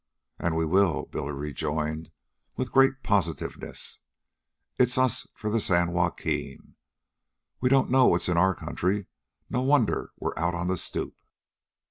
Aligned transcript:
"And 0.39 0.55
we 0.55 0.65
will," 0.65 1.05
Billy 1.05 1.31
rejoined 1.33 2.09
with 2.55 2.71
great 2.71 3.03
positiveness. 3.03 3.99
"It's 4.79 4.97
us 4.97 5.27
for 5.35 5.51
the 5.51 5.59
San 5.59 5.91
Joaquin. 5.91 6.73
We 7.59 7.69
don't 7.69 7.91
know 7.91 8.07
what's 8.07 8.27
in 8.27 8.35
our 8.35 8.55
country. 8.55 9.05
No 9.47 9.61
wonder 9.61 10.11
we're 10.17 10.33
out 10.35 10.55
on 10.55 10.65
the 10.65 10.77
stoop." 10.77 11.15